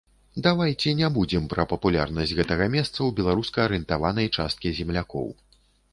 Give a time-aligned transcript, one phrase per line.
[0.45, 5.27] Давайце не будзем пра папулярнасць гэтага месца ў беларуска-арыентаванай часткі землякоў.